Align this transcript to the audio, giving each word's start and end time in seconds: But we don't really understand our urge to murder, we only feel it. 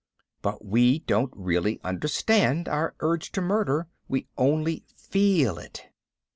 But 0.41 0.65
we 0.65 0.97
don't 1.05 1.31
really 1.35 1.79
understand 1.83 2.67
our 2.67 2.95
urge 3.01 3.31
to 3.33 3.39
murder, 3.41 3.87
we 4.07 4.27
only 4.35 4.83
feel 4.97 5.59
it. 5.59 5.89